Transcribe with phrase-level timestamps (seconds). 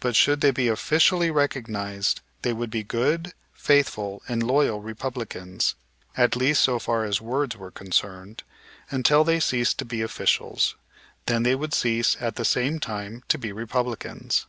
[0.00, 5.76] But should they be officially recognized they would be good, faithful, and loyal Republicans,
[6.16, 8.42] at least so far as words were concerned,
[8.90, 10.74] until they ceased to be officials,
[11.28, 14.46] when they would cease at the same time to be Republicans.